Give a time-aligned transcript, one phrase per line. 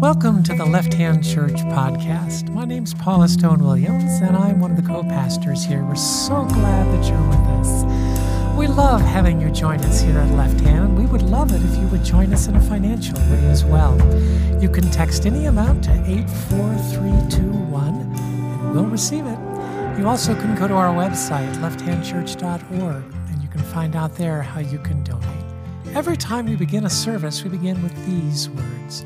[0.00, 2.48] Welcome to the Left Hand Church podcast.
[2.48, 5.84] My name's Paula Stone Williams, and I'm one of the co pastors here.
[5.84, 7.84] We're so glad that you're with us.
[8.58, 10.98] We love having you join us here at Left Hand.
[10.98, 13.96] We would love it if you would join us in a financial way as well.
[14.60, 19.38] You can text any amount to 84321 and we'll receive it.
[19.96, 24.58] You also can go to our website, lefthandchurch.org, and you can find out there how
[24.58, 25.47] you can donate.
[25.94, 29.04] Every time we begin a service, we begin with these words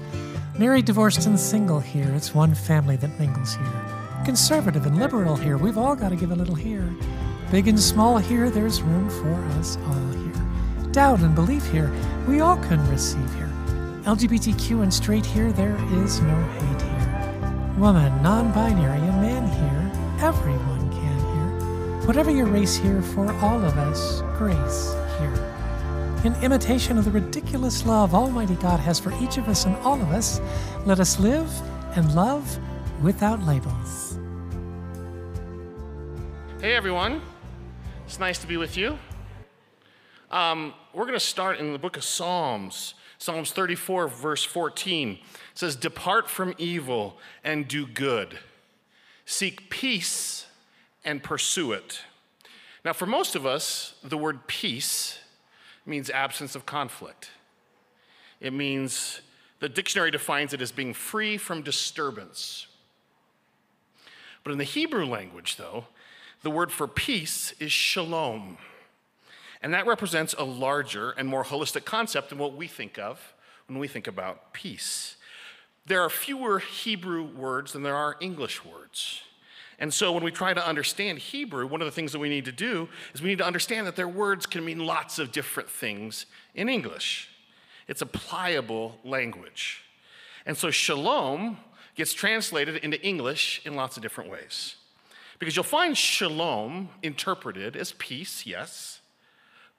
[0.59, 4.23] Married, divorced, and single here, it's one family that mingles here.
[4.25, 6.95] Conservative and liberal here, we've all got to give a little here.
[7.51, 10.93] Big and small here, there's room for us all here.
[10.93, 11.91] Doubt and belief here,
[12.29, 13.51] we all can receive here.
[14.03, 17.75] LGBTQ and straight here, there is no hate here.
[17.79, 22.07] Woman, non binary, and man here, everyone can here.
[22.07, 24.95] Whatever your race here, for all of us, grace
[26.25, 30.01] in imitation of the ridiculous love Almighty God has for each of us and all
[30.01, 30.41] of us,
[30.87, 31.51] let us live
[31.97, 32.59] and love
[33.03, 34.19] without labels.
[36.61, 37.21] Hey everyone,
[38.07, 38.97] it's nice to be with you.
[40.31, 42.95] Um, we're going to start in the book of Psalms.
[43.19, 45.19] Psalms 34, verse 14 it
[45.55, 48.39] says, Depart from evil and do good,
[49.27, 50.47] seek peace
[51.05, 52.03] and pursue it.
[52.85, 55.19] Now, for most of us, the word peace
[55.87, 57.31] means absence of conflict.
[58.41, 59.21] It means
[59.61, 62.67] the dictionary defines it as being free from disturbance.
[64.45, 65.87] But in the Hebrew language, though,
[66.43, 68.59] the word for peace is shalom.
[69.63, 73.35] And that represents a larger and more holistic concept than what we think of
[73.69, 75.17] when we think about peace.
[75.87, 79.23] There are fewer Hebrew words than there are English words.
[79.83, 82.45] And so when we try to understand Hebrew, one of the things that we need
[82.45, 85.69] to do is we need to understand that their words can mean lots of different
[85.69, 87.29] things in English.
[87.89, 89.83] It's a pliable language.
[90.47, 91.57] And so shalom
[91.97, 94.77] gets translated into English in lots of different ways.
[95.41, 99.01] Because you'll find shalom interpreted as peace, yes,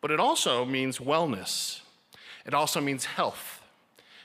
[0.01, 1.79] but it also means wellness.
[2.45, 3.61] It also means health.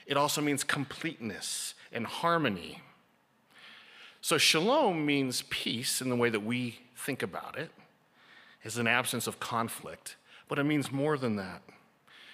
[0.09, 2.83] It also means completeness and harmony.
[4.21, 7.71] So, shalom means peace in the way that we think about it,
[8.65, 10.17] is an absence of conflict,
[10.49, 11.63] but it means more than that.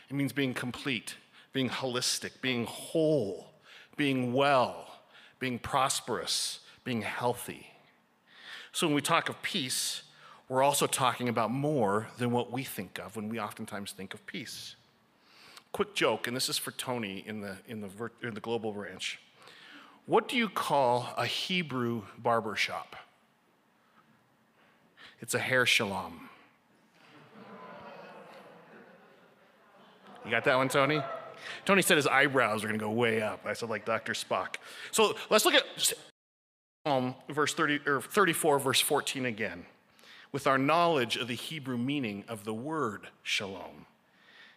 [0.08, 1.16] It means being complete,
[1.52, 3.50] being holistic, being whole,
[3.96, 5.00] being well,
[5.38, 7.66] being prosperous, being healthy.
[8.72, 10.04] So, when we talk of peace,
[10.48, 14.24] we're also talking about more than what we think of when we oftentimes think of
[14.26, 14.76] peace.
[15.72, 17.88] Quick joke, and this is for Tony in the, in the,
[18.22, 19.18] in the Global Ranch.
[20.06, 22.96] What do you call a Hebrew barber shop?
[25.20, 26.28] It's a hair shalom.
[30.24, 31.02] You got that one, Tony?
[31.64, 33.40] Tony said his eyebrows are going to go way up.
[33.46, 34.12] I said, like Dr.
[34.12, 34.56] Spock.
[34.90, 35.64] So let's look at
[36.86, 39.64] Psalm verse 30, or 34, verse 14 again,
[40.32, 43.86] with our knowledge of the Hebrew meaning of the word shalom.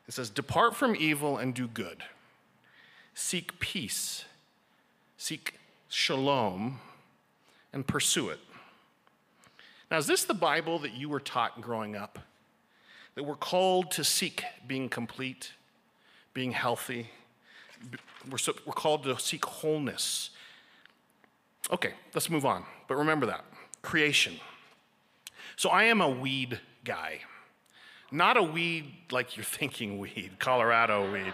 [0.08, 2.04] It says, Depart from evil and do good,
[3.14, 4.26] seek peace
[5.18, 5.56] seek
[5.90, 6.80] shalom,
[7.74, 8.40] and pursue it.
[9.90, 12.20] Now, is this the Bible that you were taught growing up?
[13.16, 15.54] That we're called to seek being complete,
[16.34, 17.10] being healthy?
[18.30, 20.32] We're, so, we're called to seek wholeness.
[21.72, 22.64] Okay, let's move on.
[22.88, 23.46] But remember that
[23.82, 24.36] creation.
[25.56, 27.20] So I am a weed guy.
[28.12, 31.34] Not a weed like you're thinking weed, Colorado weed,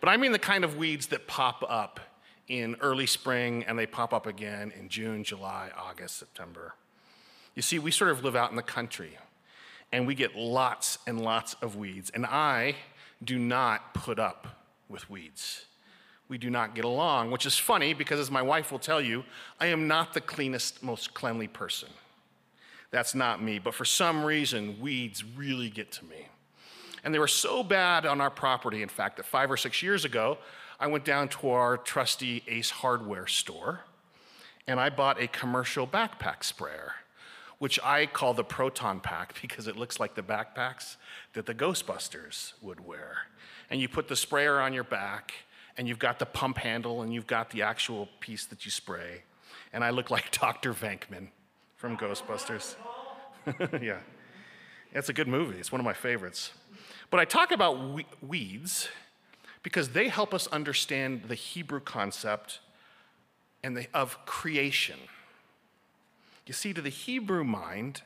[0.00, 2.00] but I mean the kind of weeds that pop up
[2.48, 6.74] in early spring and they pop up again in June, July, August, September.
[7.54, 9.18] You see, we sort of live out in the country
[9.92, 12.10] and we get lots and lots of weeds.
[12.10, 12.76] And I
[13.22, 14.46] do not put up
[14.88, 15.64] with weeds.
[16.28, 19.24] We do not get along, which is funny because, as my wife will tell you,
[19.58, 21.88] I am not the cleanest, most cleanly person.
[22.90, 23.58] That's not me.
[23.58, 26.28] But for some reason, weeds really get to me.
[27.02, 30.04] And they were so bad on our property, in fact, that five or six years
[30.04, 30.38] ago,
[30.80, 33.80] I went down to our trusty Ace Hardware store
[34.68, 36.92] and I bought a commercial backpack sprayer,
[37.58, 40.96] which I call the Proton Pack because it looks like the backpacks
[41.32, 43.16] that the Ghostbusters would wear.
[43.70, 45.32] And you put the sprayer on your back,
[45.78, 49.22] and you've got the pump handle, and you've got the actual piece that you spray.
[49.72, 50.74] And I look like Dr.
[50.74, 51.28] Venkman
[51.76, 52.76] from Ghostbusters.
[53.82, 54.00] yeah.
[54.92, 56.52] It's a good movie, it's one of my favorites.
[57.10, 58.88] But I talk about weeds
[59.68, 62.60] because they help us understand the Hebrew concept
[63.62, 64.98] and the, of creation.
[66.46, 68.00] You see, to the Hebrew mind,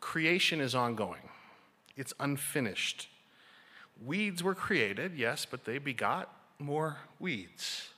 [0.00, 1.28] creation is ongoing,
[1.96, 3.08] it's unfinished.
[4.04, 7.90] Weeds were created, yes, but they begot more weeds.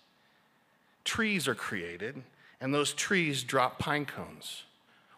[1.05, 2.23] Trees are created,
[2.61, 4.65] and those trees drop pine cones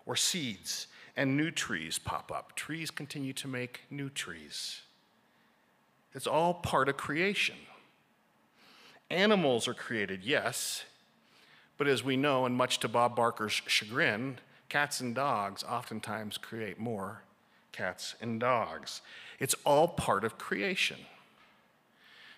[0.06, 0.86] or seeds,
[1.16, 2.54] and new trees pop up.
[2.54, 4.82] Trees continue to make new trees.
[6.14, 7.56] It's all part of creation.
[9.10, 10.84] Animals are created, yes,
[11.78, 16.78] but as we know, and much to Bob Barker's chagrin, cats and dogs oftentimes create
[16.78, 17.22] more
[17.72, 19.00] cats and dogs.
[19.38, 20.98] It's all part of creation.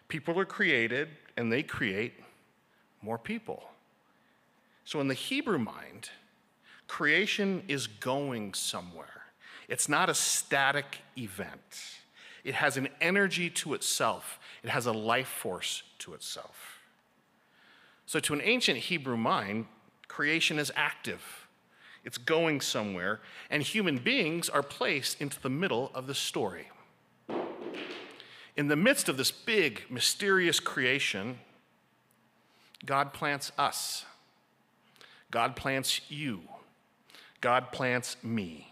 [0.08, 2.14] People are created and they create
[3.02, 3.64] more people.
[4.84, 6.10] So, in the Hebrew mind,
[6.88, 9.24] creation is going somewhere.
[9.68, 11.96] It's not a static event,
[12.44, 16.80] it has an energy to itself, it has a life force to itself.
[18.06, 19.66] So, to an ancient Hebrew mind,
[20.08, 21.46] creation is active,
[22.04, 26.68] it's going somewhere, and human beings are placed into the middle of the story.
[28.56, 31.38] In the midst of this big, mysterious creation,
[32.84, 34.04] God plants us.
[35.30, 36.42] God plants you.
[37.40, 38.71] God plants me.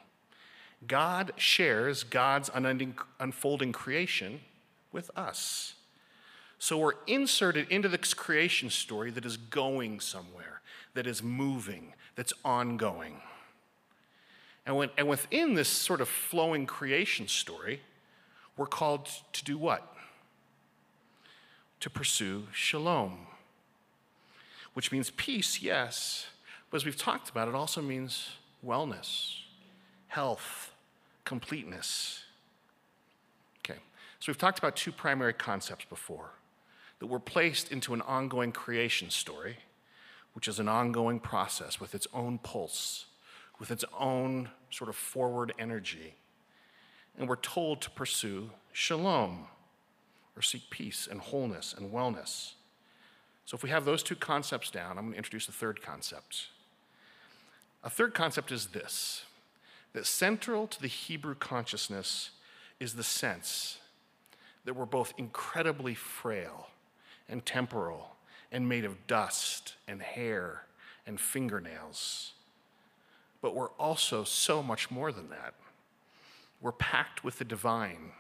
[0.86, 4.40] God shares God's unfolding creation
[4.92, 5.74] with us.
[6.58, 10.60] So we're inserted into this creation story that is going somewhere,
[10.94, 13.20] that is moving, that's ongoing.
[14.66, 17.80] And, when, and within this sort of flowing creation story,
[18.56, 19.90] we're called to do what?
[21.80, 23.26] To pursue shalom,
[24.74, 26.26] which means peace, yes,
[26.70, 28.28] but as we've talked about, it also means
[28.64, 29.39] wellness,
[30.10, 30.72] health,
[31.24, 32.24] completeness.
[33.58, 33.80] Okay,
[34.20, 36.30] so we've talked about two primary concepts before
[36.98, 39.56] that we're placed into an ongoing creation story,
[40.34, 43.06] which is an ongoing process with its own pulse,
[43.58, 46.14] with its own sort of forward energy
[47.18, 49.46] and we're told to pursue shalom,
[50.36, 52.52] or seek peace and wholeness and wellness.
[53.44, 56.46] So, if we have those two concepts down, I'm going to introduce a third concept.
[57.82, 59.24] A third concept is this
[59.92, 62.30] that central to the Hebrew consciousness
[62.78, 63.78] is the sense
[64.64, 66.68] that we're both incredibly frail
[67.28, 68.16] and temporal
[68.52, 70.64] and made of dust and hair
[71.06, 72.32] and fingernails.
[73.40, 75.54] But we're also so much more than that.
[76.60, 78.12] We're packed with the divine.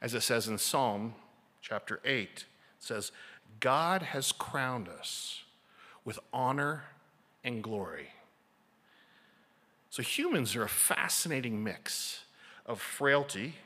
[0.00, 1.14] As it says in Psalm
[1.60, 2.44] chapter 8, it
[2.78, 3.12] says,
[3.60, 5.42] God has crowned us
[6.04, 6.84] with honor
[7.44, 8.08] and glory.
[9.92, 12.20] So humans are a fascinating mix
[12.64, 13.56] of frailty.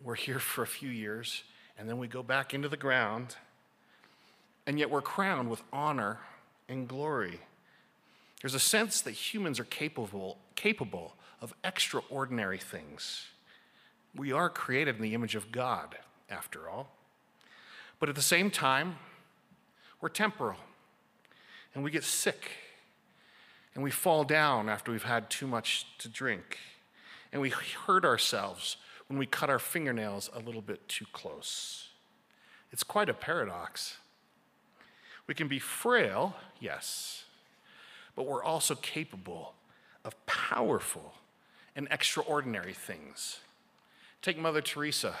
[0.00, 1.42] We're here for a few years,
[1.76, 3.34] and then we go back into the ground,
[4.64, 6.18] and yet we're crowned with honor
[6.68, 7.40] and glory.
[8.40, 13.26] There's a sense that humans are capable, capable of extraordinary things.
[14.14, 15.96] We are created in the image of God,
[16.30, 16.92] after all.
[17.98, 18.98] But at the same time,
[20.00, 20.58] we're temporal
[21.74, 22.52] and we get sick
[23.74, 26.58] and we fall down after we've had too much to drink
[27.32, 28.76] and we hurt ourselves
[29.08, 31.88] when we cut our fingernails a little bit too close.
[32.72, 33.98] It's quite a paradox.
[35.26, 37.24] We can be frail, yes,
[38.16, 39.54] but we're also capable
[40.04, 41.14] of powerful
[41.76, 43.40] and extraordinary things.
[44.22, 45.14] Take Mother Teresa,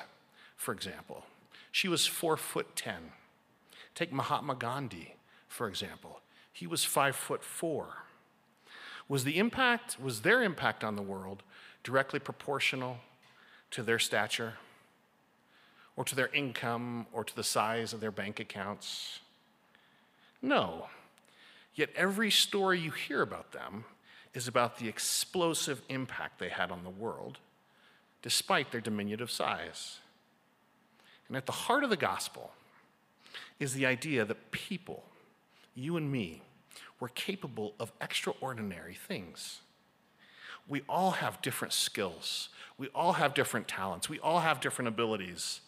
[0.56, 1.24] for example.
[1.72, 3.12] She was four foot ten.
[3.94, 5.14] Take Mahatma Gandhi,
[5.48, 6.20] for example.
[6.52, 7.88] He was five foot four.
[9.10, 11.42] Was the impact, was their impact on the world
[11.82, 12.98] directly proportional
[13.72, 14.54] to their stature
[15.96, 19.18] or to their income or to the size of their bank accounts?
[20.40, 20.86] No.
[21.74, 23.84] Yet every story you hear about them
[24.32, 27.38] is about the explosive impact they had on the world
[28.22, 29.98] despite their diminutive size.
[31.26, 32.52] And at the heart of the gospel
[33.58, 35.02] is the idea that people,
[35.74, 36.42] you and me,
[37.00, 39.62] were capable of extraordinary things.
[40.68, 42.50] We all have different skills.
[42.78, 44.08] We all have different talents.
[44.08, 45.60] We all have different abilities.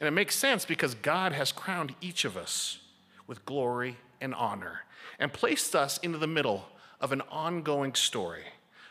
[0.00, 2.78] And it makes sense because God has crowned each of us
[3.26, 4.80] with glory and honor
[5.18, 6.66] and placed us into the middle
[7.00, 8.44] of an ongoing story,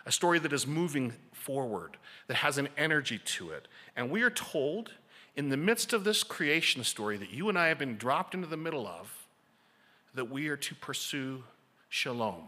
[0.06, 3.68] a story that is moving forward, that has an energy to it.
[3.96, 4.92] And we are told
[5.36, 8.48] in the midst of this creation story that you and I have been dropped into
[8.48, 9.21] the middle of,
[10.14, 11.44] that we are to pursue
[11.90, 12.44] shalom.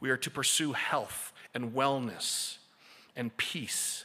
[0.00, 2.58] We are to pursue health and wellness
[3.16, 4.04] and peace.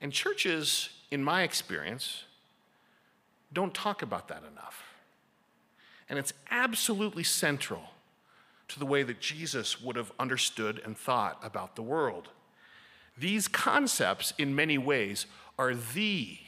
[0.00, 2.24] And churches, in my experience,
[3.52, 4.84] don't talk about that enough.
[6.08, 7.82] And it's absolutely central
[8.68, 12.28] to the way that Jesus would have understood and thought about the world.
[13.18, 15.26] These concepts, in many ways,
[15.58, 16.38] are the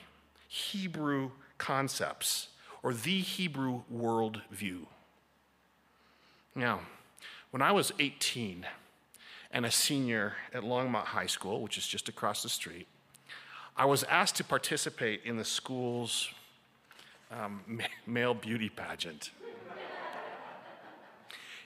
[0.48, 2.48] Hebrew concepts
[2.82, 4.86] or the Hebrew worldview.
[6.54, 6.80] Now,
[7.50, 8.66] when I was 18
[9.50, 12.86] and a senior at Longmont High School, which is just across the street,
[13.76, 16.30] I was asked to participate in the school's
[17.30, 17.62] um,
[18.06, 19.30] male beauty pageant.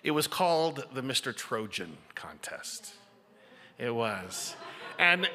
[0.03, 1.35] It was called the Mr.
[1.35, 2.95] Trojan contest.
[3.79, 4.55] It was.
[4.99, 5.29] And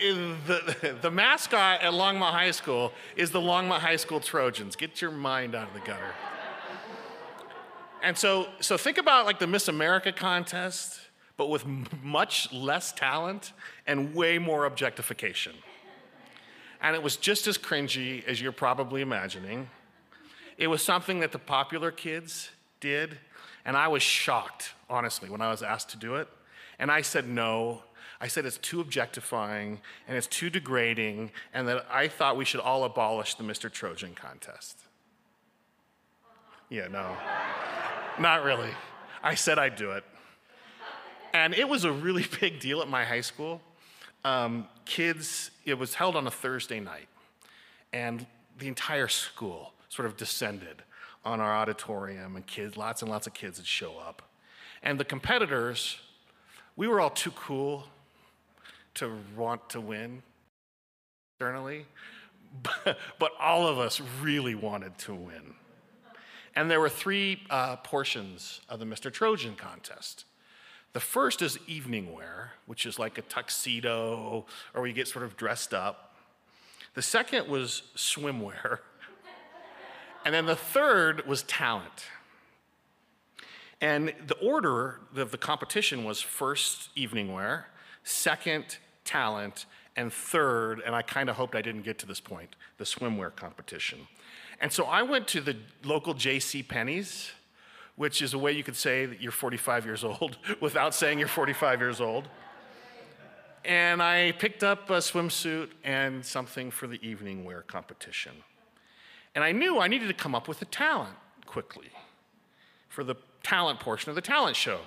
[0.00, 4.76] the, the mascot at Longmont High School is the Longmont High School Trojans.
[4.76, 6.14] Get your mind out of the gutter.
[8.02, 11.00] And so, so think about like the Miss America contest,
[11.36, 11.64] but with
[12.02, 13.52] much less talent
[13.86, 15.52] and way more objectification.
[16.80, 19.70] And it was just as cringy as you're probably imagining.
[20.58, 23.18] It was something that the popular kids did,
[23.64, 26.28] and I was shocked, honestly, when I was asked to do it.
[26.80, 27.84] And I said no.
[28.20, 32.60] I said it's too objectifying and it's too degrading, and that I thought we should
[32.60, 33.70] all abolish the Mr.
[33.70, 34.78] Trojan contest.
[36.68, 37.16] Yeah, no,
[38.18, 38.70] not really.
[39.22, 40.04] I said I'd do it.
[41.34, 43.60] And it was a really big deal at my high school.
[44.24, 47.08] Um, kids, it was held on a Thursday night,
[47.92, 48.26] and
[48.58, 50.82] the entire school sort of descended
[51.24, 54.22] on our auditorium, and kids, lots and lots of kids would show up.
[54.82, 55.98] And the competitors,
[56.76, 57.84] we were all too cool
[58.94, 60.22] to want to win
[61.34, 61.86] externally,
[62.62, 65.54] but, but all of us really wanted to win.
[66.54, 69.12] And there were three uh, portions of the Mr.
[69.12, 70.24] Trojan contest.
[70.92, 74.44] The first is evening wear, which is like a tuxedo
[74.74, 76.14] or you get sort of dressed up.
[76.94, 78.78] The second was swimwear.
[80.24, 82.06] And then the third was talent.
[83.80, 87.66] And the order of the competition was first evening wear,
[88.04, 89.66] second talent,
[89.96, 93.34] and third, and I kind of hoped I didn't get to this point, the swimwear
[93.34, 94.06] competition.
[94.60, 96.62] And so I went to the local J.C.
[96.62, 97.32] Penney's
[97.96, 101.28] which is a way you could say that you're 45 years old without saying you're
[101.28, 102.28] 45 years old.
[103.64, 108.32] And I picked up a swimsuit and something for the evening wear competition.
[109.34, 111.14] And I knew I needed to come up with a talent
[111.46, 111.90] quickly
[112.88, 114.80] for the talent portion of the talent show.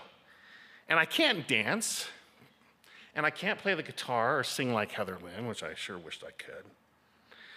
[0.89, 2.07] And I can't dance,
[3.15, 6.23] and I can't play the guitar or sing like Heather Lynn, which I sure wished
[6.23, 6.65] I could.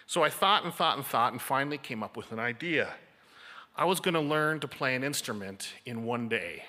[0.07, 2.93] So I thought and thought and thought and finally came up with an idea.
[3.75, 6.63] I was going to learn to play an instrument in one day.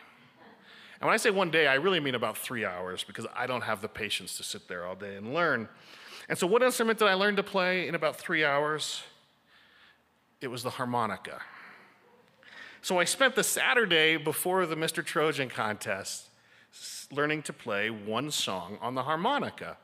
[1.01, 3.63] And when I say one day, I really mean about three hours because I don't
[3.63, 5.69] have the patience to sit there all day and learn.
[6.29, 9.03] And so, what instrument did I learn to play in about three hours?
[10.41, 11.41] It was the harmonica.
[12.83, 15.05] So, I spent the Saturday before the Mr.
[15.05, 16.30] Trojan contest
[17.13, 19.77] learning to play one song on the harmonica.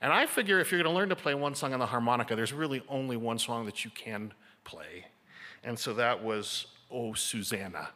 [0.00, 2.36] And I figure if you're going to learn to play one song on the harmonica,
[2.36, 4.32] there's really only one song that you can
[4.64, 5.06] play.
[5.64, 7.88] And so that was Oh Susanna.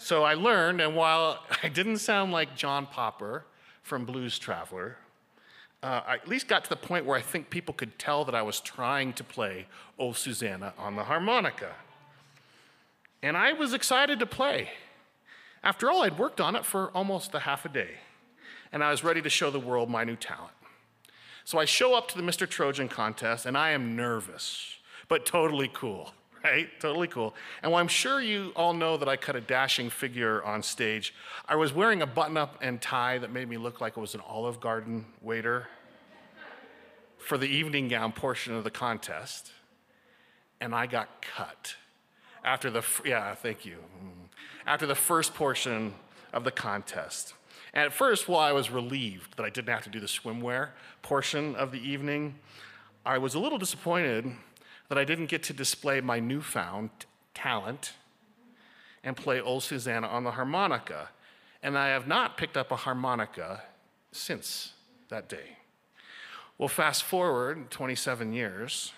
[0.00, 3.44] So I learned, and while I didn't sound like John Popper
[3.82, 4.96] from Blues Traveler,
[5.82, 8.34] uh, I at least got to the point where I think people could tell that
[8.34, 9.66] I was trying to play
[9.98, 11.72] Oh Susanna on the harmonica.
[13.22, 14.70] And I was excited to play.
[15.62, 17.96] After all, I'd worked on it for almost a half a day,
[18.72, 20.52] and I was ready to show the world my new talent.
[21.44, 22.48] So I show up to the Mr.
[22.48, 26.12] Trojan contest, and I am nervous but totally cool,
[26.44, 26.68] right?
[26.80, 27.34] Totally cool.
[27.62, 31.14] And while I'm sure you all know that I cut a dashing figure on stage,
[31.46, 34.14] I was wearing a button up and tie that made me look like I was
[34.14, 35.66] an Olive Garden waiter
[37.18, 39.52] for the evening gown portion of the contest.
[40.60, 41.76] And I got cut
[42.44, 43.76] after the, yeah, thank you.
[44.02, 44.27] Mm.
[44.66, 45.94] After the first portion
[46.32, 47.34] of the contest.
[47.72, 50.70] And at first, while I was relieved that I didn't have to do the swimwear
[51.02, 52.36] portion of the evening,
[53.04, 54.30] I was a little disappointed
[54.88, 56.90] that I didn't get to display my newfound
[57.34, 57.92] talent
[59.04, 61.10] and play Old Susanna on the harmonica.
[61.62, 63.62] And I have not picked up a harmonica
[64.12, 64.72] since
[65.08, 65.56] that day.
[66.56, 68.92] Well, fast forward 27 years,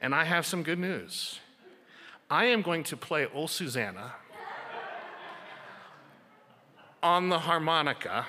[0.00, 1.40] and I have some good news.
[2.30, 4.14] I am going to play Old Susanna
[7.02, 8.26] on the harmonica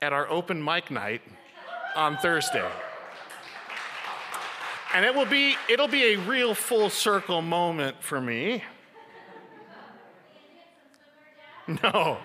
[0.00, 1.22] at our open mic night
[1.94, 2.68] on Thursday.
[4.94, 8.62] And it will be, it'll be a real full circle moment for me.
[11.82, 12.18] No,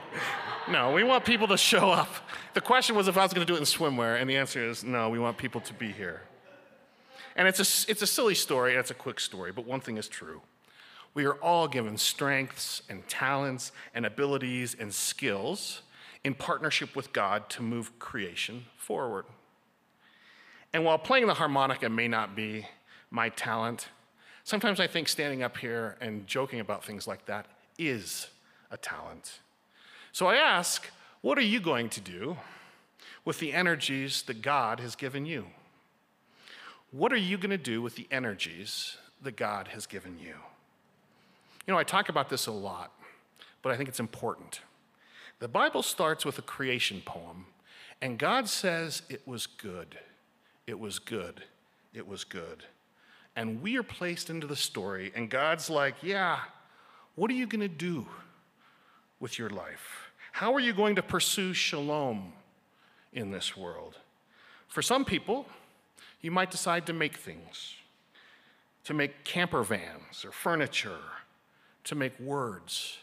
[0.68, 2.10] no, we want people to show up.
[2.56, 4.68] The question was if I was going to do it in swimwear, and the answer
[4.68, 6.22] is no, we want people to be here.
[7.36, 9.98] And it's a, it's a silly story, and it's a quick story, but one thing
[9.98, 10.42] is true.
[11.14, 15.82] We are all given strengths and talents and abilities and skills
[16.24, 19.26] in partnership with God to move creation forward.
[20.74, 22.68] And while playing the harmonica may not be
[23.10, 23.88] my talent,
[24.44, 27.48] sometimes I think standing up here and joking about things like that
[27.78, 28.28] is
[28.70, 29.40] a talent.
[30.12, 30.90] So I ask,
[31.22, 32.38] what are you going to do
[33.26, 35.48] with the energies that God has given you?
[36.92, 40.36] What are you going to do with the energies that God has given you?
[41.68, 42.94] You know, I talk about this a lot,
[43.62, 44.62] but I think it's important.
[45.40, 47.48] The Bible starts with a creation poem,
[48.02, 50.00] and God says it was good.
[50.66, 51.44] It was good.
[51.94, 52.64] It was good.
[53.36, 56.40] And we are placed into the story, and God's like, yeah,
[57.16, 58.08] what are you going to do
[59.20, 60.12] with your life?
[60.32, 62.32] How are you going to pursue shalom
[63.12, 63.98] in this world?
[64.68, 65.46] For some people,
[66.22, 67.74] you might decide to make things,
[68.86, 71.00] to make camper vans or furniture,
[71.88, 72.98] to make words,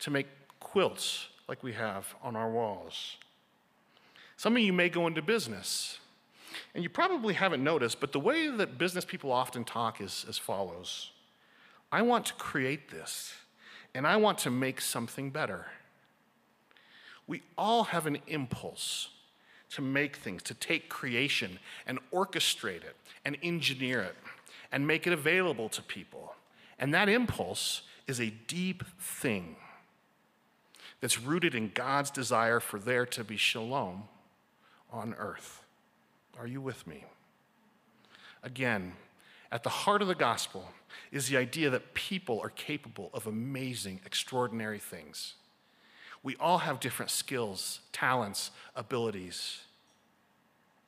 [0.00, 0.26] to make
[0.60, 3.16] quilts like we have on our walls.
[4.36, 5.98] Some of you may go into business,
[6.74, 10.38] and you probably haven't noticed, but the way that business people often talk is as
[10.38, 11.10] follows
[11.90, 13.34] I want to create this,
[13.94, 15.66] and I want to make something better.
[17.26, 19.10] We all have an impulse
[19.72, 22.96] to make things, to take creation and orchestrate it
[23.26, 24.16] and engineer it
[24.72, 26.34] and make it available to people.
[26.78, 29.56] And that impulse is a deep thing
[31.00, 34.04] that's rooted in God's desire for there to be shalom
[34.90, 35.64] on earth.
[36.38, 37.04] Are you with me?
[38.42, 38.92] Again,
[39.50, 40.68] at the heart of the gospel
[41.10, 45.34] is the idea that people are capable of amazing, extraordinary things.
[46.22, 49.60] We all have different skills, talents, abilities.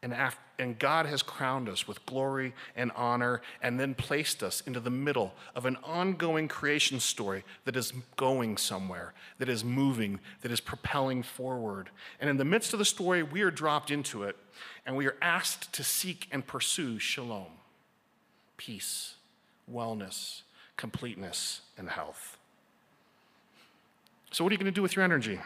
[0.05, 0.15] And,
[0.59, 4.91] and God has crowned us with glory and honor and then placed us into the
[4.91, 10.61] middle of an ongoing creation story that is going somewhere, that is moving, that is
[10.61, 11.89] propelling forward.
[12.21, 14.37] And in the midst of the story, we are dropped into it
[14.85, 17.47] and we are asked to seek and pursue shalom,
[18.59, 19.15] peace,
[19.73, 20.43] wellness,
[20.77, 22.37] completeness, and health.
[24.33, 25.41] So, what are you going to do with your energy?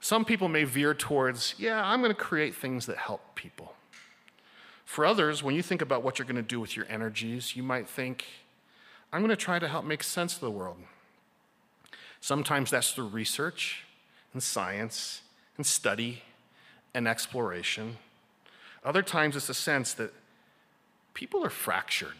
[0.00, 3.74] Some people may veer towards, yeah, I'm going to create things that help people.
[4.84, 7.62] For others, when you think about what you're going to do with your energies, you
[7.62, 8.24] might think,
[9.12, 10.78] I'm going to try to help make sense of the world.
[12.20, 13.84] Sometimes that's through research
[14.32, 15.22] and science
[15.56, 16.22] and study
[16.94, 17.98] and exploration.
[18.84, 20.12] Other times it's a sense that
[21.14, 22.16] people are fractured.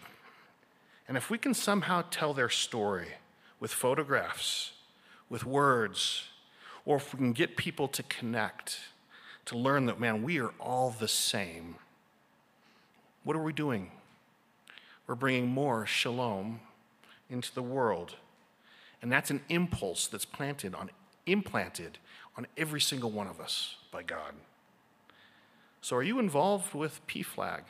[1.09, 3.09] And if we can somehow tell their story
[3.59, 4.73] with photographs
[5.29, 6.29] with words,
[6.85, 8.79] or if we can get people to connect,
[9.47, 11.77] to learn that, man, we are all the same,
[13.25, 13.91] what are we doing?
[15.07, 16.61] We're bringing more shalom
[17.29, 18.17] into the world.
[19.03, 20.91] And that's an impulse that's planted on,
[21.27, 21.99] implanted
[22.37, 24.35] on every single one of us by God.
[25.83, 27.63] So, are you involved with PFLAG?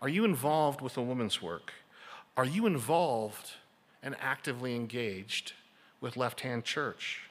[0.00, 1.72] Are you involved with the woman's work?
[2.36, 3.52] Are you involved
[4.02, 5.52] and actively engaged
[6.00, 7.27] with Left Hand Church.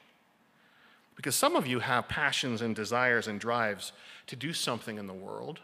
[1.18, 3.92] Because some of you have passions and desires and drives
[4.28, 5.58] to do something in the world,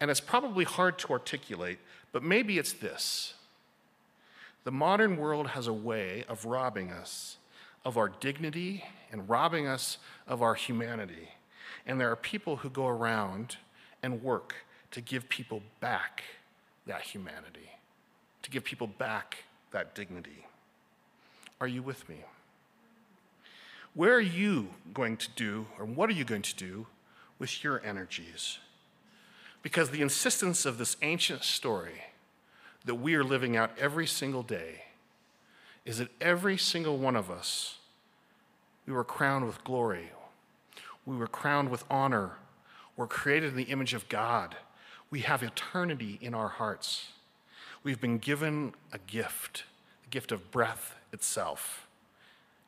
[0.00, 1.80] and it's probably hard to articulate,
[2.12, 3.34] but maybe it's this.
[4.62, 7.38] The modern world has a way of robbing us
[7.84, 11.30] of our dignity and robbing us of our humanity.
[11.84, 13.56] And there are people who go around
[14.04, 14.54] and work
[14.92, 16.22] to give people back
[16.86, 17.72] that humanity,
[18.42, 19.38] to give people back
[19.72, 20.46] that dignity.
[21.60, 22.18] Are you with me?
[23.94, 26.86] Where are you going to do, or what are you going to do
[27.38, 28.58] with your energies?
[29.62, 32.02] Because the insistence of this ancient story
[32.84, 34.82] that we are living out every single day
[35.84, 37.78] is that every single one of us,
[38.84, 40.10] we were crowned with glory,
[41.06, 42.32] we were crowned with honor,
[42.96, 44.56] we're created in the image of God,
[45.08, 47.10] we have eternity in our hearts.
[47.84, 49.64] We've been given a gift,
[50.02, 51.86] the gift of breath itself.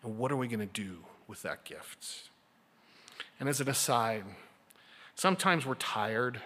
[0.05, 2.31] And what are we going to do with that gift?
[3.39, 4.25] And as an aside,
[5.15, 6.41] sometimes we're tired,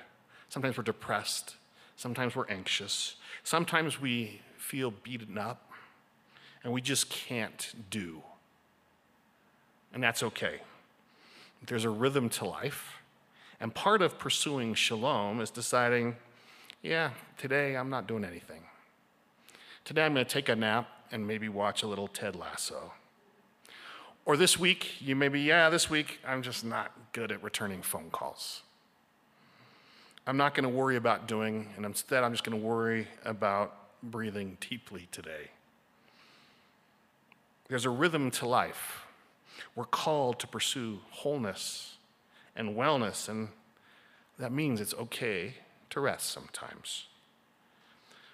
[0.49, 1.57] sometimes we're depressed,
[1.97, 5.71] sometimes we're anxious, sometimes we feel beaten up,
[6.63, 8.23] and we just can't do.
[9.93, 10.61] And that's okay.
[11.67, 12.95] There's a rhythm to life.
[13.61, 16.17] And part of pursuing shalom is deciding,
[16.83, 18.63] yeah, today I'm not doing anything.
[19.85, 22.93] Today I'm going to take a nap and maybe watch a little Ted Lasso.
[24.25, 27.83] Or this week, you may be, yeah, this week I'm just not good at returning
[27.83, 28.63] phone calls.
[30.27, 33.75] I'm not going to worry about doing, and instead I'm just going to worry about
[34.03, 35.51] breathing deeply today.
[37.69, 39.07] There's a rhythm to life.
[39.75, 41.97] We're called to pursue wholeness
[42.55, 43.49] and wellness, and
[44.39, 45.55] that means it's okay
[45.91, 47.07] to rest sometimes.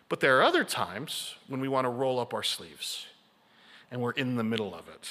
[0.09, 3.07] But there are other times when we want to roll up our sleeves
[3.91, 5.09] and we're in the middle of it.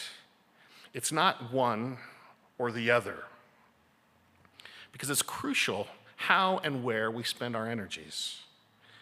[0.95, 1.97] It's not one
[2.57, 3.25] or the other,
[4.93, 8.43] because it's crucial how and where we spend our energies.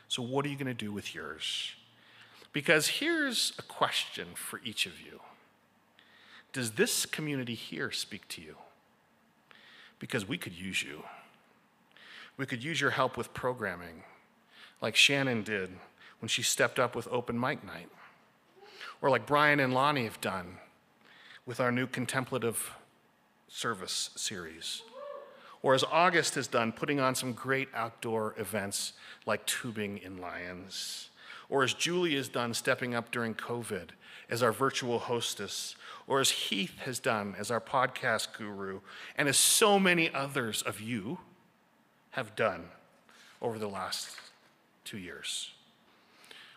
[0.07, 1.73] So, what are you going to do with yours?
[2.51, 5.19] Because here's a question for each of you
[6.51, 8.55] Does this community here speak to you?
[9.99, 11.03] Because we could use you.
[12.37, 14.01] We could use your help with programming,
[14.81, 15.69] like Shannon did
[16.19, 17.89] when she stepped up with open mic night,
[18.99, 20.57] or like Brian and Lonnie have done
[21.45, 22.75] with our new contemplative
[23.47, 24.83] service series,
[25.61, 28.93] or as August has done, putting on some great outdoor events
[29.25, 31.09] like tubing in Lyons,
[31.49, 33.89] or as Julie has done, stepping up during COVID
[34.29, 35.75] as our virtual hostess,
[36.07, 38.79] or as Heath has done as our podcast guru,
[39.17, 41.19] and as so many others of you
[42.11, 42.65] have done
[43.41, 44.17] over the last
[44.85, 45.51] two years.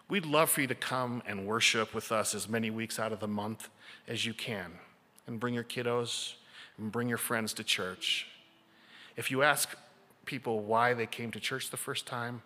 [0.08, 3.18] We'd love for you to come and worship with us as many weeks out of
[3.18, 3.68] the month
[4.06, 4.72] as you can,
[5.26, 6.34] and bring your kiddos
[6.78, 8.28] and bring your friends to church.
[9.16, 9.76] If you ask
[10.24, 12.42] people why they came to church the first time,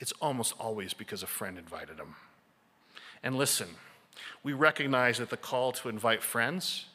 [0.00, 2.16] it's almost always because a friend invited them.
[3.22, 3.68] And listen,
[4.42, 6.86] we recognize that the call to invite friends,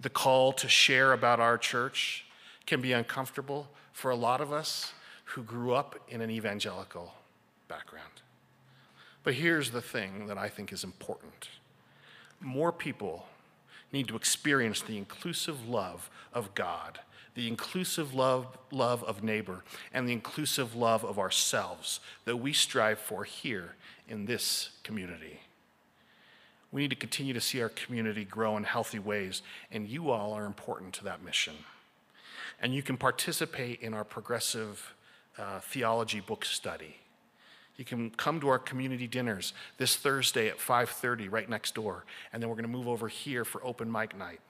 [0.00, 2.24] the call to share about our church,
[2.66, 4.92] can be uncomfortable for a lot of us
[5.24, 7.14] who grew up in an evangelical
[7.68, 8.22] background.
[9.22, 11.48] But here's the thing that I think is important
[12.42, 13.26] more people
[13.92, 17.00] need to experience the inclusive love of God,
[17.34, 22.98] the inclusive love, love of neighbor, and the inclusive love of ourselves that we strive
[22.98, 23.74] for here
[24.08, 25.40] in this community.
[26.72, 30.32] We need to continue to see our community grow in healthy ways, and you all
[30.32, 31.56] are important to that mission
[32.60, 34.94] and you can participate in our progressive
[35.38, 36.96] uh, theology book study.
[37.80, 42.42] You can come to our community dinners this Thursday at 5:30 right next door, and
[42.42, 44.42] then we're going to move over here for open mic night.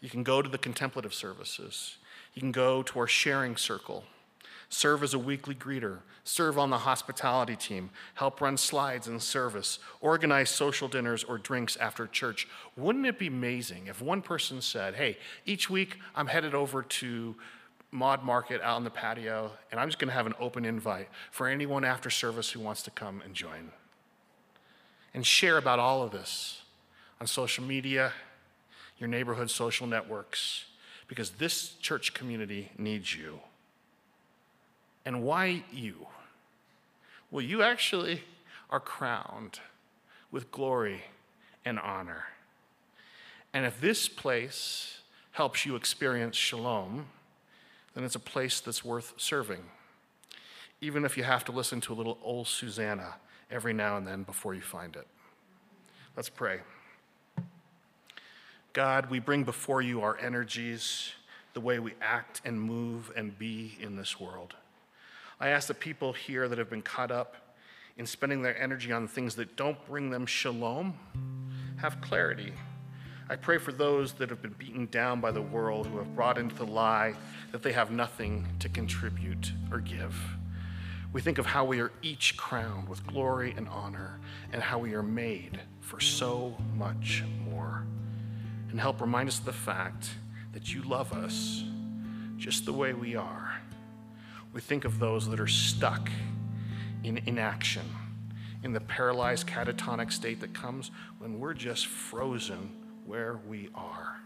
[0.00, 1.98] You can go to the contemplative services.
[2.32, 4.04] You can go to our sharing circle
[4.74, 9.78] serve as a weekly greeter, serve on the hospitality team, help run slides in service,
[10.00, 12.48] organize social dinners or drinks after church.
[12.76, 17.36] Wouldn't it be amazing if one person said, Hey, each week I'm headed over to
[17.94, 21.08] Mod Market out on the patio, and I'm just going to have an open invite
[21.30, 23.70] for anyone after service who wants to come and join?
[25.14, 26.62] And share about all of this
[27.20, 28.12] on social media,
[28.98, 30.64] your neighborhood social networks,
[31.06, 33.38] because this church community needs you.
[35.06, 36.08] And why you?
[37.30, 38.22] Well, you actually
[38.70, 39.60] are crowned
[40.32, 41.02] with glory
[41.64, 42.24] and honor.
[43.52, 44.98] And if this place
[45.30, 47.06] helps you experience shalom,
[47.94, 49.64] then it's a place that's worth serving,
[50.80, 53.14] even if you have to listen to a little old Susanna
[53.50, 55.06] every now and then before you find it.
[56.16, 56.60] Let's pray.
[58.72, 61.12] God, we bring before you our energies,
[61.52, 64.54] the way we act and move and be in this world.
[65.40, 67.36] I ask the people here that have been caught up
[67.96, 70.94] in spending their energy on things that don't bring them shalom
[71.76, 72.52] have clarity.
[73.28, 76.38] I pray for those that have been beaten down by the world, who have brought
[76.38, 77.14] into the lie
[77.52, 80.14] that they have nothing to contribute or give.
[81.12, 84.20] We think of how we are each crowned with glory and honor,
[84.52, 87.86] and how we are made for so much more.
[88.70, 90.10] And help remind us of the fact
[90.52, 91.64] that you love us
[92.36, 93.60] just the way we are
[94.54, 96.08] we think of those that are stuck
[97.02, 97.82] in inaction,
[98.62, 102.70] in the paralyzed catatonic state that comes when we're just frozen
[103.06, 104.20] where we are.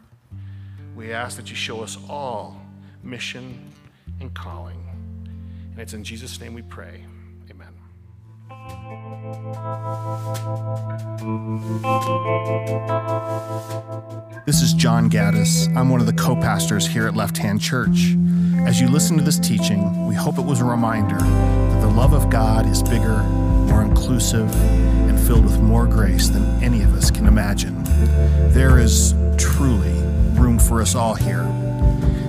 [0.94, 2.60] We ask that you show us all
[3.02, 3.70] mission
[4.20, 4.78] and calling.
[5.72, 7.04] And it's in Jesus' name we pray.
[7.50, 7.74] Amen.
[14.46, 15.74] This is John Gaddis.
[15.76, 18.16] I'm one of the co pastors here at Left Hand Church.
[18.66, 22.12] As you listen to this teaching, we hope it was a reminder that the love
[22.12, 23.22] of God is bigger,
[23.68, 24.48] more inclusive,
[25.28, 27.76] filled with more grace than any of us can imagine.
[28.54, 29.92] There is truly
[30.40, 31.44] room for us all here.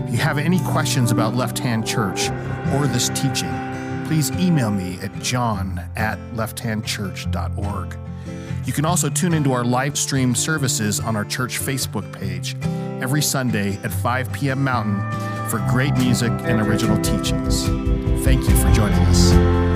[0.05, 2.29] If you have any questions about Left Hand Church
[2.73, 3.53] or this teaching,
[4.05, 7.97] please email me at john at lefthandchurch.org.
[8.65, 12.57] You can also tune into our live stream services on our church Facebook page
[13.01, 14.61] every Sunday at 5 p.m.
[14.61, 14.99] Mountain
[15.49, 17.63] for great music and original teachings.
[18.25, 19.68] Thank you for joining us.